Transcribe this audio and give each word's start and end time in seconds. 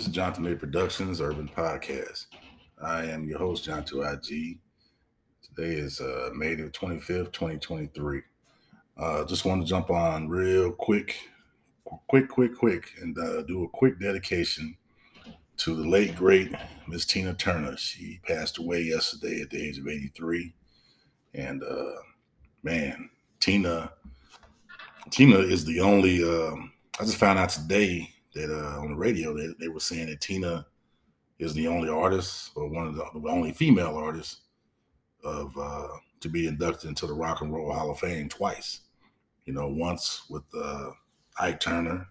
This 0.00 0.06
is 0.06 0.14
Jonathan 0.14 0.44
Lee 0.44 0.54
Productions 0.54 1.20
Urban 1.20 1.50
Podcast. 1.54 2.24
I 2.82 3.04
am 3.04 3.28
your 3.28 3.38
host, 3.38 3.64
John 3.64 3.82
2IG. 3.82 4.56
Today 5.42 5.74
is 5.74 6.00
uh, 6.00 6.30
May 6.34 6.54
the 6.54 6.70
25th, 6.70 7.32
2023. 7.34 8.22
Uh, 8.96 9.24
just 9.26 9.44
want 9.44 9.60
to 9.60 9.68
jump 9.68 9.90
on 9.90 10.26
real 10.26 10.72
quick, 10.72 11.28
quick, 12.08 12.30
quick, 12.30 12.56
quick, 12.56 12.94
and 13.02 13.18
uh, 13.18 13.42
do 13.42 13.64
a 13.64 13.68
quick 13.68 14.00
dedication 14.00 14.74
to 15.58 15.76
the 15.76 15.86
late, 15.86 16.16
great 16.16 16.50
Miss 16.88 17.04
Tina 17.04 17.34
Turner. 17.34 17.76
She 17.76 18.20
passed 18.26 18.56
away 18.56 18.80
yesterday 18.80 19.42
at 19.42 19.50
the 19.50 19.62
age 19.62 19.76
of 19.76 19.86
83. 19.86 20.54
And 21.34 21.62
uh, 21.62 22.00
man, 22.62 23.10
Tina, 23.38 23.92
Tina 25.10 25.40
is 25.40 25.66
the 25.66 25.80
only, 25.80 26.24
um, 26.24 26.72
I 26.98 27.04
just 27.04 27.18
found 27.18 27.38
out 27.38 27.50
today 27.50 28.14
that 28.34 28.50
uh, 28.50 28.80
on 28.80 28.90
the 28.90 28.96
radio 28.96 29.36
they, 29.36 29.48
they 29.58 29.68
were 29.68 29.80
saying 29.80 30.06
that 30.06 30.20
Tina 30.20 30.66
is 31.38 31.54
the 31.54 31.66
only 31.66 31.88
artist 31.88 32.50
or 32.54 32.68
one 32.68 32.86
of 32.86 32.94
the, 32.96 33.28
only 33.28 33.52
female 33.52 33.96
artists 33.96 34.40
of 35.24 35.56
uh, 35.58 35.88
to 36.20 36.28
be 36.28 36.46
inducted 36.46 36.88
into 36.88 37.06
the 37.06 37.14
Rock 37.14 37.40
and 37.40 37.52
Roll 37.52 37.72
Hall 37.72 37.90
of 37.90 37.98
Fame 37.98 38.28
twice. 38.28 38.80
You 39.46 39.54
know, 39.54 39.68
once 39.68 40.22
with 40.28 40.44
uh, 40.54 40.90
Ike 41.38 41.60
Turner, 41.60 42.08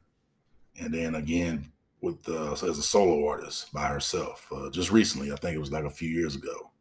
and 0.79 0.93
then 0.93 1.15
again 1.15 1.71
with 2.01 2.27
uh, 2.27 2.53
as 2.53 2.63
a 2.63 2.83
solo 2.83 3.27
artist 3.27 3.71
by 3.73 3.87
herself. 3.87 4.47
Uh, 4.51 4.69
just 4.69 4.91
recently, 4.91 5.31
I 5.31 5.35
think 5.35 5.55
it 5.55 5.59
was 5.59 5.71
like 5.71 5.85
a 5.85 5.89
few 5.89 6.09
years 6.09 6.35
ago. 6.35 6.71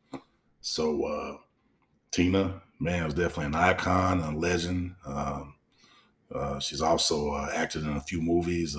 So 0.61 1.05
uh, 1.05 1.37
Tina, 2.11 2.63
man, 2.81 3.05
was 3.05 3.15
definitely 3.15 3.47
an 3.47 3.55
icon, 3.55 4.21
a 4.21 4.37
legend. 4.37 4.95
Um, 5.05 5.55
uh, 6.35 6.59
she's 6.61 6.83
also 6.83 7.33
uh, 7.33 7.51
acted 7.55 7.85
in 7.85 7.97
a 7.97 8.01
few 8.01 8.21
movies. 8.21 8.77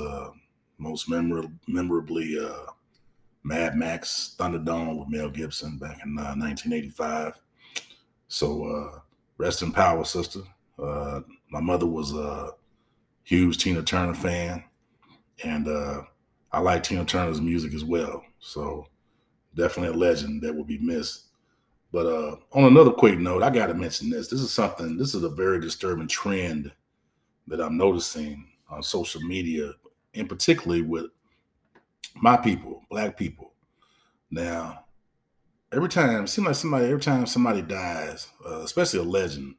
Most 0.79 1.09
memorable, 1.09 1.51
memorably 1.67 2.39
uh, 2.39 2.71
Mad 3.43 3.75
Max 3.75 4.35
Thunderdome 4.39 4.97
with 4.97 5.09
Mel 5.09 5.29
Gibson 5.29 5.77
back 5.77 5.99
in 6.03 6.17
uh, 6.17 6.33
1985. 6.35 7.39
So 8.27 8.65
uh, 8.65 8.99
rest 9.37 9.61
in 9.61 9.71
power, 9.71 10.03
sister. 10.03 10.39
Uh, 10.81 11.21
my 11.51 11.59
mother 11.59 11.85
was 11.85 12.13
a 12.13 12.51
huge 13.23 13.57
Tina 13.57 13.83
Turner 13.83 14.13
fan, 14.13 14.63
and 15.43 15.67
uh, 15.67 16.01
I 16.51 16.59
like 16.59 16.83
Tina 16.83 17.05
Turner's 17.05 17.41
music 17.41 17.73
as 17.73 17.83
well. 17.83 18.23
So 18.39 18.87
definitely 19.55 19.95
a 19.95 19.99
legend 19.99 20.41
that 20.41 20.55
will 20.55 20.63
be 20.63 20.77
missed. 20.77 21.25
But 21.91 22.05
uh, 22.05 22.35
on 22.53 22.65
another 22.65 22.91
quick 22.91 23.17
note, 23.17 23.41
I 23.41 23.49
got 23.49 23.67
to 23.67 23.73
mention 23.73 24.09
this. 24.09 24.27
This 24.27 24.41
is 24.41 24.51
something. 24.51 24.97
This 24.97 25.15
is 25.15 25.23
a 25.23 25.29
very 25.29 25.59
disturbing 25.59 26.07
trend 26.07 26.71
that 27.47 27.59
I'm 27.59 27.77
noticing 27.77 28.47
on 28.69 28.83
social 28.83 29.21
media 29.21 29.73
and 30.13 30.29
particularly 30.29 30.81
with 30.81 31.07
my 32.15 32.37
people, 32.37 32.83
black 32.89 33.17
people. 33.17 33.53
Now, 34.31 34.85
every 35.71 35.89
time, 35.89 36.27
seems 36.27 36.47
like 36.47 36.55
somebody, 36.55 36.85
every 36.85 37.01
time 37.01 37.25
somebody 37.25 37.61
dies, 37.61 38.27
uh, 38.45 38.59
especially 38.59 38.99
a 38.99 39.03
legend, 39.03 39.55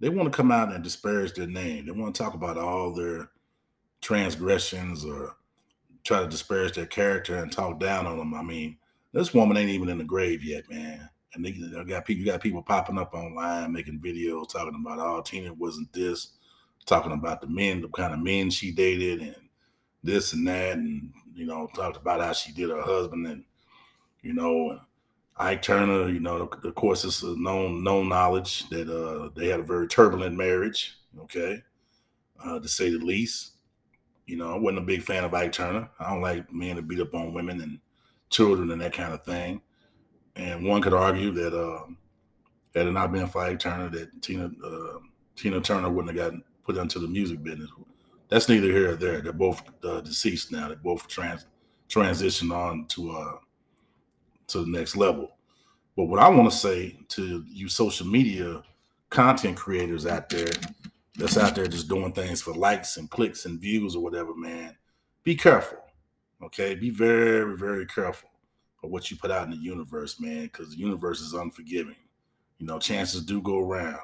they 0.00 0.08
want 0.08 0.30
to 0.30 0.36
come 0.36 0.50
out 0.50 0.72
and 0.72 0.82
disparage 0.82 1.32
their 1.34 1.46
name. 1.46 1.86
They 1.86 1.92
want 1.92 2.14
to 2.14 2.22
talk 2.22 2.34
about 2.34 2.58
all 2.58 2.92
their 2.92 3.30
transgressions 4.00 5.04
or 5.04 5.36
try 6.02 6.20
to 6.20 6.28
disparage 6.28 6.74
their 6.74 6.86
character 6.86 7.36
and 7.36 7.50
talk 7.50 7.80
down 7.80 8.06
on 8.06 8.18
them. 8.18 8.34
I 8.34 8.42
mean, 8.42 8.76
this 9.12 9.32
woman 9.32 9.56
ain't 9.56 9.70
even 9.70 9.88
in 9.88 9.98
the 9.98 10.04
grave 10.04 10.44
yet, 10.44 10.68
man. 10.68 11.08
And 11.34 11.44
they, 11.44 11.52
they 11.52 11.84
got 11.84 12.04
people, 12.04 12.20
you 12.20 12.30
got 12.30 12.42
people 12.42 12.62
popping 12.62 12.98
up 12.98 13.14
online 13.14 13.72
making 13.72 14.00
videos 14.00 14.48
talking 14.48 14.78
about, 14.80 14.98
oh, 14.98 15.22
Tina 15.22 15.52
wasn't 15.54 15.92
this, 15.92 16.32
talking 16.86 17.12
about 17.12 17.40
the 17.40 17.46
men, 17.46 17.80
the 17.80 17.88
kind 17.88 18.12
of 18.12 18.20
men 18.20 18.50
she 18.50 18.72
dated, 18.72 19.20
and 19.20 19.36
this 20.04 20.32
and 20.34 20.46
that, 20.46 20.76
and 20.76 21.12
you 21.34 21.46
know, 21.46 21.68
talked 21.74 21.96
about 21.96 22.20
how 22.20 22.32
she 22.32 22.52
did 22.52 22.70
her 22.70 22.82
husband, 22.82 23.26
and 23.26 23.44
you 24.22 24.34
know, 24.34 24.78
Ike 25.36 25.62
Turner. 25.62 26.08
You 26.08 26.20
know, 26.20 26.48
of 26.62 26.74
course, 26.74 27.04
it's 27.04 27.22
a 27.22 27.34
known 27.38 27.82
known 27.82 28.08
knowledge 28.08 28.68
that 28.68 28.88
uh, 28.88 29.30
they 29.34 29.48
had 29.48 29.60
a 29.60 29.64
very 29.64 29.88
turbulent 29.88 30.36
marriage. 30.36 30.96
Okay, 31.22 31.62
uh, 32.44 32.60
to 32.60 32.68
say 32.68 32.90
the 32.90 32.98
least. 32.98 33.52
You 34.26 34.38
know, 34.38 34.54
I 34.54 34.58
wasn't 34.58 34.78
a 34.78 34.86
big 34.86 35.02
fan 35.02 35.24
of 35.24 35.34
Ike 35.34 35.52
Turner. 35.52 35.90
I 36.00 36.10
don't 36.10 36.22
like 36.22 36.50
men 36.50 36.76
to 36.76 36.82
beat 36.82 37.00
up 37.00 37.14
on 37.14 37.34
women 37.34 37.60
and 37.60 37.78
children 38.30 38.70
and 38.70 38.80
that 38.80 38.94
kind 38.94 39.12
of 39.12 39.22
thing. 39.22 39.60
And 40.34 40.64
one 40.64 40.80
could 40.80 40.94
argue 40.94 41.30
that 41.32 41.54
uh, 41.54 41.84
had 42.74 42.86
it 42.86 42.92
not 42.92 43.12
been 43.12 43.26
for 43.26 43.42
Ike 43.42 43.58
Turner, 43.58 43.90
that 43.90 44.22
Tina 44.22 44.50
uh, 44.64 44.98
Tina 45.36 45.60
Turner 45.60 45.90
wouldn't 45.90 46.16
have 46.16 46.24
gotten 46.26 46.44
put 46.64 46.76
into 46.76 46.98
the 46.98 47.06
music 47.06 47.42
business 47.42 47.70
that's 48.34 48.48
neither 48.48 48.66
here 48.66 48.90
or 48.90 48.96
there. 48.96 49.20
They're 49.20 49.32
both 49.32 49.62
uh, 49.84 50.00
deceased 50.00 50.50
now. 50.50 50.68
They 50.68 50.74
both 50.74 51.06
trans 51.06 51.46
transitioned 51.88 52.52
on 52.52 52.86
to 52.86 53.12
uh 53.12 53.38
to 54.48 54.64
the 54.64 54.70
next 54.70 54.96
level. 54.96 55.36
But 55.96 56.06
what 56.06 56.18
I 56.18 56.28
want 56.28 56.50
to 56.50 56.56
say 56.56 56.98
to 57.10 57.44
you 57.46 57.68
social 57.68 58.08
media 58.08 58.64
content 59.08 59.56
creators 59.56 60.04
out 60.04 60.28
there 60.28 60.48
that's 61.16 61.38
out 61.38 61.54
there 61.54 61.68
just 61.68 61.88
doing 61.88 62.10
things 62.10 62.42
for 62.42 62.52
likes 62.52 62.96
and 62.96 63.08
clicks 63.08 63.46
and 63.46 63.60
views 63.60 63.94
or 63.94 64.02
whatever, 64.02 64.34
man, 64.34 64.76
be 65.22 65.36
careful. 65.36 65.78
Okay, 66.42 66.74
be 66.74 66.90
very, 66.90 67.56
very 67.56 67.86
careful 67.86 68.30
of 68.82 68.90
what 68.90 69.12
you 69.12 69.16
put 69.16 69.30
out 69.30 69.44
in 69.44 69.52
the 69.52 69.56
universe, 69.56 70.18
man, 70.18 70.42
because 70.42 70.70
the 70.70 70.76
universe 70.76 71.20
is 71.20 71.34
unforgiving. 71.34 71.94
You 72.58 72.66
know, 72.66 72.80
chances 72.80 73.24
do 73.24 73.40
go 73.40 73.60
around, 73.60 74.00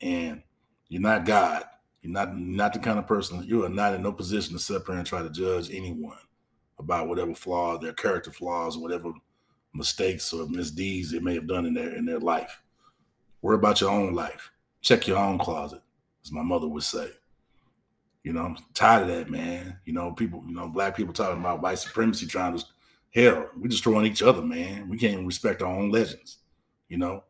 and 0.00 0.42
you're 0.88 1.00
not 1.00 1.24
God. 1.24 1.62
You're 2.06 2.12
not 2.12 2.38
not 2.38 2.72
the 2.72 2.78
kind 2.78 3.00
of 3.00 3.06
person. 3.08 3.42
You 3.42 3.64
are 3.64 3.68
not 3.68 3.94
in 3.94 4.02
no 4.02 4.12
position 4.12 4.52
to 4.52 4.60
sit 4.60 4.86
there 4.86 4.94
and 4.94 5.04
try 5.04 5.22
to 5.22 5.28
judge 5.30 5.72
anyone 5.72 6.16
about 6.78 7.08
whatever 7.08 7.34
flaw, 7.34 7.78
their 7.78 7.94
character 7.94 8.30
flaws, 8.30 8.78
whatever 8.78 9.12
mistakes 9.74 10.32
or 10.32 10.46
misdeeds 10.46 11.10
they 11.10 11.18
may 11.18 11.34
have 11.34 11.48
done 11.48 11.66
in 11.66 11.74
their 11.74 11.96
in 11.96 12.06
their 12.06 12.20
life. 12.20 12.62
Worry 13.42 13.56
about 13.56 13.80
your 13.80 13.90
own 13.90 14.14
life. 14.14 14.52
Check 14.82 15.08
your 15.08 15.18
own 15.18 15.36
closet, 15.38 15.82
as 16.24 16.30
my 16.30 16.44
mother 16.44 16.68
would 16.68 16.84
say. 16.84 17.10
You 18.22 18.34
know, 18.34 18.44
I'm 18.44 18.56
tired 18.72 19.02
of 19.02 19.08
that, 19.08 19.28
man. 19.28 19.80
You 19.84 19.92
know, 19.92 20.12
people, 20.12 20.44
you 20.46 20.54
know, 20.54 20.68
black 20.68 20.96
people 20.96 21.12
talking 21.12 21.40
about 21.40 21.60
white 21.60 21.80
supremacy, 21.80 22.26
trying 22.26 22.56
to 22.56 22.64
hell, 23.12 23.50
we 23.60 23.68
destroying 23.68 24.06
each 24.06 24.22
other, 24.22 24.42
man. 24.42 24.88
We 24.88 24.96
can't 24.96 25.14
even 25.14 25.26
respect 25.26 25.60
our 25.60 25.74
own 25.74 25.90
legends. 25.90 26.38
You 26.88 26.98
know, 26.98 27.24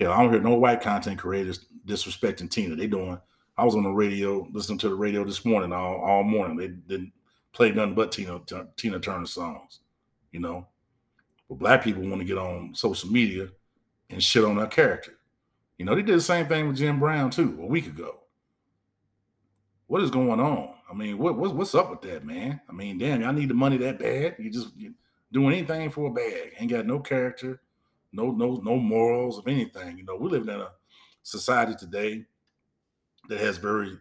hell, 0.00 0.12
I 0.12 0.22
don't 0.22 0.32
hear 0.32 0.40
no 0.40 0.54
white 0.54 0.80
content 0.80 1.18
creators 1.18 1.66
disrespecting 1.86 2.50
Tina. 2.50 2.76
They 2.76 2.86
doing 2.86 3.20
I 3.56 3.64
was 3.64 3.76
on 3.76 3.84
the 3.84 3.90
radio 3.90 4.48
listening 4.52 4.78
to 4.78 4.88
the 4.88 4.94
radio 4.94 5.24
this 5.24 5.44
morning 5.44 5.72
all, 5.72 6.00
all 6.00 6.24
morning. 6.24 6.56
They 6.56 6.68
didn't 6.68 7.12
play 7.52 7.70
nothing 7.70 7.94
but 7.94 8.10
Tina 8.10 8.40
Tina 8.76 8.98
Turner 8.98 9.26
songs, 9.26 9.80
you 10.32 10.40
know. 10.40 10.66
But 11.48 11.58
black 11.58 11.84
people 11.84 12.02
want 12.02 12.20
to 12.20 12.26
get 12.26 12.38
on 12.38 12.74
social 12.74 13.10
media 13.10 13.48
and 14.10 14.22
shit 14.22 14.44
on 14.44 14.56
her 14.56 14.66
character. 14.66 15.12
You 15.78 15.84
know, 15.84 15.94
they 15.94 16.02
did 16.02 16.16
the 16.16 16.22
same 16.22 16.46
thing 16.46 16.66
with 16.66 16.76
Jim 16.76 16.98
Brown 16.98 17.30
too 17.30 17.58
a 17.60 17.66
week 17.66 17.86
ago. 17.86 18.20
What 19.86 20.02
is 20.02 20.10
going 20.10 20.40
on? 20.40 20.74
I 20.90 20.94
mean, 20.94 21.18
what, 21.18 21.36
what's 21.36 21.52
what's 21.52 21.74
up 21.74 21.90
with 21.90 22.02
that, 22.02 22.24
man? 22.24 22.60
I 22.68 22.72
mean, 22.72 22.98
damn, 22.98 23.20
y'all 23.20 23.32
need 23.32 23.50
the 23.50 23.54
money 23.54 23.76
that 23.78 24.00
bad? 24.00 24.36
You 24.38 24.50
just 24.50 24.70
doing 25.30 25.54
anything 25.54 25.90
for 25.90 26.08
a 26.08 26.12
bag? 26.12 26.54
Ain't 26.58 26.70
got 26.70 26.86
no 26.86 26.98
character, 26.98 27.60
no 28.12 28.32
no 28.32 28.60
no 28.64 28.76
morals 28.76 29.38
of 29.38 29.46
anything. 29.46 29.98
You 29.98 30.04
know, 30.04 30.16
we 30.16 30.28
live 30.28 30.48
in 30.48 30.60
a 30.60 30.72
society 31.22 31.74
today 31.78 32.26
that 33.28 33.40
has 33.40 33.58
very 33.58 33.98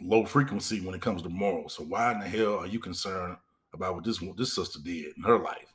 low 0.00 0.24
frequency 0.24 0.80
when 0.80 0.94
it 0.94 1.02
comes 1.02 1.22
to 1.22 1.28
morals. 1.28 1.74
So 1.74 1.84
why 1.84 2.12
in 2.12 2.20
the 2.20 2.28
hell 2.28 2.58
are 2.58 2.66
you 2.66 2.78
concerned 2.78 3.36
about 3.72 3.94
what 3.94 4.04
this 4.04 4.20
what 4.20 4.36
this 4.36 4.54
sister 4.54 4.78
did 4.82 5.16
in 5.16 5.22
her 5.22 5.38
life? 5.38 5.74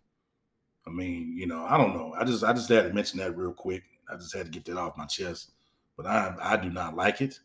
I 0.87 0.91
mean, 0.91 1.35
you 1.35 1.47
know, 1.47 1.65
I 1.65 1.77
don't 1.77 1.93
know. 1.93 2.13
I 2.17 2.23
just 2.23 2.43
I 2.43 2.53
just 2.53 2.69
had 2.69 2.83
to 2.83 2.93
mention 2.93 3.19
that 3.19 3.35
real 3.35 3.53
quick. 3.53 3.83
I 4.11 4.15
just 4.15 4.35
had 4.35 4.45
to 4.45 4.51
get 4.51 4.65
that 4.65 4.77
off 4.77 4.97
my 4.97 5.05
chest. 5.05 5.51
But 5.97 6.05
I 6.05 6.35
I 6.41 6.57
do 6.57 6.69
not 6.69 6.95
like 6.95 7.21
it. 7.21 7.39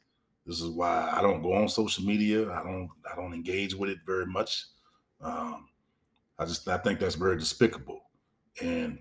This 0.46 0.60
is 0.60 0.70
why 0.70 1.10
I 1.12 1.22
don't 1.22 1.42
go 1.42 1.54
on 1.54 1.68
social 1.68 2.04
media. 2.04 2.50
I 2.52 2.62
don't 2.62 2.88
I 3.10 3.14
don't 3.16 3.34
engage 3.34 3.74
with 3.74 3.90
it 3.90 3.98
very 4.06 4.26
much. 4.26 4.66
Um, 5.20 5.68
I 6.38 6.44
just 6.44 6.66
I 6.68 6.78
think 6.78 6.98
that's 6.98 7.14
very 7.14 7.38
despicable. 7.38 8.00
And 8.60 8.98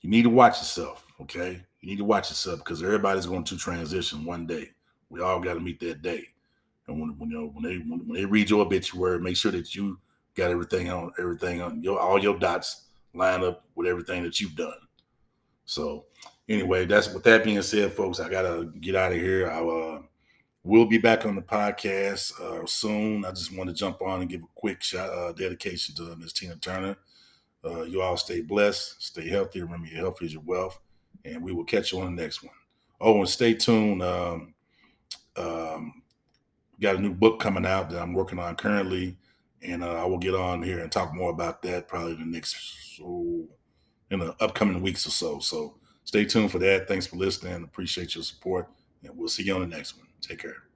you 0.00 0.10
need 0.10 0.22
to 0.22 0.30
watch 0.30 0.58
yourself, 0.58 1.12
okay? 1.20 1.62
You 1.80 1.88
need 1.88 1.98
to 1.98 2.04
watch 2.04 2.30
yourself 2.30 2.58
because 2.58 2.82
everybody's 2.82 3.26
going 3.26 3.44
to 3.44 3.56
transition 3.56 4.24
one 4.24 4.46
day. 4.46 4.70
We 5.12 5.20
all 5.20 5.40
got 5.40 5.54
to 5.54 5.60
meet 5.60 5.78
that 5.80 6.00
day. 6.00 6.24
And 6.88 6.98
when, 7.00 7.18
when 7.18 7.30
you 7.30 7.38
know 7.38 7.46
when 7.54 7.62
they 7.62 7.76
when, 7.78 8.06
when, 8.08 8.18
they 8.18 8.24
read 8.24 8.50
your 8.50 8.62
obituary, 8.62 9.20
make 9.20 9.36
sure 9.36 9.52
that 9.52 9.74
you 9.74 9.98
got 10.34 10.50
everything 10.50 10.90
on 10.90 11.12
everything 11.18 11.60
on 11.60 11.82
your 11.82 12.00
all 12.00 12.18
your 12.18 12.38
dots 12.38 12.86
line 13.14 13.44
up 13.44 13.64
with 13.74 13.86
everything 13.86 14.22
that 14.22 14.40
you've 14.40 14.56
done. 14.56 14.72
So 15.66 16.06
anyway, 16.48 16.86
that's 16.86 17.12
with 17.12 17.24
that 17.24 17.44
being 17.44 17.60
said, 17.62 17.92
folks. 17.92 18.20
I 18.20 18.30
gotta 18.30 18.70
get 18.80 18.96
out 18.96 19.12
of 19.12 19.18
here. 19.18 19.50
I 19.50 19.60
uh, 19.62 20.02
will 20.64 20.86
be 20.86 20.98
back 20.98 21.26
on 21.26 21.36
the 21.36 21.42
podcast 21.42 22.40
uh, 22.40 22.66
soon. 22.66 23.24
I 23.26 23.30
just 23.30 23.54
want 23.54 23.68
to 23.68 23.74
jump 23.74 24.00
on 24.00 24.22
and 24.22 24.30
give 24.30 24.42
a 24.42 24.48
quick 24.54 24.82
shout 24.82 25.10
uh, 25.10 25.32
dedication 25.32 25.94
to 25.96 26.16
Miss 26.16 26.32
Tina 26.32 26.56
Turner. 26.56 26.96
Uh, 27.64 27.82
you 27.82 28.02
all 28.02 28.16
stay 28.16 28.40
blessed, 28.40 29.02
stay 29.02 29.28
healthy. 29.28 29.60
Remember, 29.60 29.86
your 29.86 29.98
health 29.98 30.22
is 30.22 30.32
your 30.32 30.42
wealth, 30.42 30.80
and 31.24 31.42
we 31.42 31.52
will 31.52 31.64
catch 31.64 31.92
you 31.92 32.00
on 32.00 32.16
the 32.16 32.22
next 32.22 32.42
one. 32.42 32.54
Oh, 33.00 33.18
and 33.18 33.28
stay 33.28 33.54
tuned. 33.54 34.02
Um, 34.02 34.54
um, 35.36 36.02
got 36.80 36.96
a 36.96 37.00
new 37.00 37.12
book 37.12 37.40
coming 37.40 37.66
out 37.66 37.90
that 37.90 38.02
I'm 38.02 38.12
working 38.12 38.38
on 38.38 38.56
currently, 38.56 39.16
and 39.62 39.82
uh, 39.84 40.02
I 40.02 40.04
will 40.04 40.18
get 40.18 40.34
on 40.34 40.62
here 40.62 40.80
and 40.80 40.90
talk 40.90 41.14
more 41.14 41.30
about 41.30 41.62
that 41.62 41.88
probably 41.88 42.12
in 42.12 42.20
the 42.20 42.26
next 42.26 42.96
so 42.96 43.46
in 44.10 44.18
the 44.18 44.34
upcoming 44.40 44.82
weeks 44.82 45.06
or 45.06 45.10
so. 45.10 45.38
So 45.38 45.78
stay 46.04 46.24
tuned 46.24 46.50
for 46.50 46.58
that. 46.58 46.88
Thanks 46.88 47.06
for 47.06 47.16
listening. 47.16 47.64
Appreciate 47.64 48.14
your 48.14 48.24
support, 48.24 48.68
and 49.02 49.16
we'll 49.16 49.28
see 49.28 49.44
you 49.44 49.54
on 49.54 49.60
the 49.62 49.66
next 49.66 49.96
one. 49.96 50.08
Take 50.20 50.40
care. 50.40 50.71